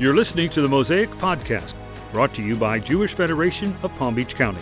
[0.00, 1.74] You're listening to the Mosaic Podcast,
[2.10, 4.60] brought to you by Jewish Federation of Palm Beach County.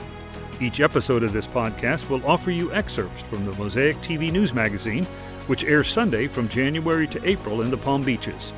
[0.60, 5.06] Each episode of this podcast will offer you excerpts from the Mosaic TV News Magazine,
[5.46, 8.52] which airs Sunday from January to April in the Palm Beaches.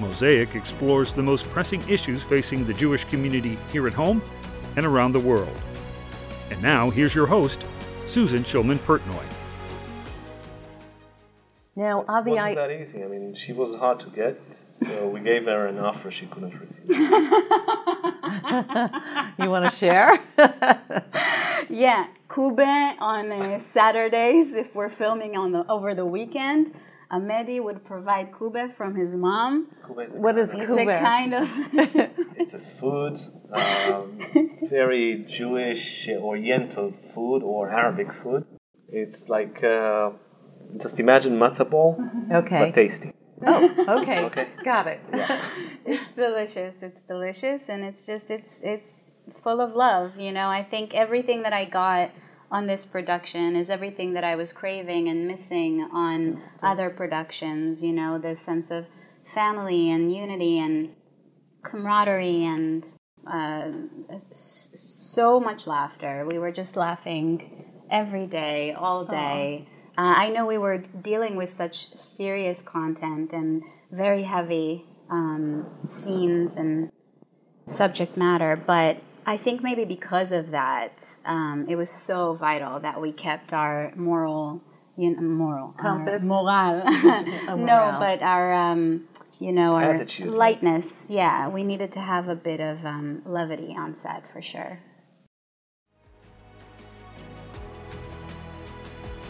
[0.00, 4.20] Mosaic explores the most pressing issues facing the Jewish community here at home
[4.74, 5.56] and around the world.
[6.50, 7.64] And now, here's your host,
[8.06, 9.24] Susan Schulman Pertnoy.
[11.76, 13.02] Now, Avi, wasn't I, that easy.
[13.02, 14.40] I mean, she was hard to get,
[14.72, 16.88] so we gave her an offer she couldn't refuse.
[19.38, 20.18] you want to share?
[21.68, 26.74] Yeah, Kube on uh, Saturdays, if we're filming on the over the weekend,
[27.12, 29.68] Amedi would provide Kube from his mom.
[29.86, 33.20] Kuba is a What is kind It's a kind of of- It's a food,
[33.52, 34.18] um,
[34.68, 38.44] very Jewish Oriental food or Arabic food.
[38.88, 40.10] It's like uh,
[40.78, 41.98] just imagine matzah ball,
[42.32, 42.58] Okay.
[42.66, 43.12] but tasty.
[43.46, 43.64] Oh,
[44.00, 44.24] okay.
[44.28, 44.48] Okay.
[44.64, 45.00] Got it.
[45.84, 46.76] it's delicious.
[46.82, 49.04] It's delicious, and it's just it's it's
[49.42, 50.18] full of love.
[50.18, 52.10] You know, I think everything that I got
[52.50, 57.82] on this production is everything that I was craving and missing on other productions.
[57.82, 58.86] You know, this sense of
[59.34, 60.90] family and unity and
[61.62, 62.84] camaraderie and
[63.30, 63.68] uh,
[64.32, 66.26] so much laughter.
[66.26, 69.68] We were just laughing every day, all day.
[70.00, 73.62] Uh, I know we were dealing with such serious content and
[73.92, 76.90] very heavy um, scenes and
[77.68, 82.98] subject matter, but I think maybe because of that, um, it was so vital that
[82.98, 84.62] we kept our moral,
[84.96, 86.24] you know, moral Compass?
[86.24, 86.82] moral.
[87.58, 89.06] no, but our, um,
[89.38, 90.28] you know, our Attitude.
[90.28, 91.08] lightness.
[91.10, 94.78] Yeah, we needed to have a bit of um, levity on set for sure.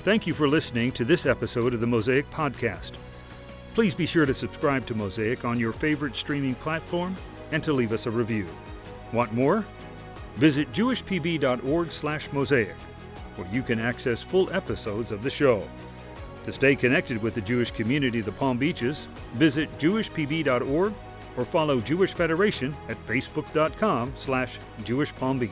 [0.03, 2.93] Thank you for listening to this episode of the Mosaic Podcast.
[3.75, 7.15] Please be sure to subscribe to Mosaic on your favorite streaming platform
[7.53, 8.47] and to leave us a review.
[9.13, 9.63] Want more?
[10.37, 12.77] Visit jewishpb.org/mosaic,
[13.37, 15.69] where you can access full episodes of the show.
[16.45, 20.95] To stay connected with the Jewish community of the Palm Beaches, visit jewishpb.org
[21.37, 25.51] or follow Jewish Federation at facebook.com/jewishpalmbeach.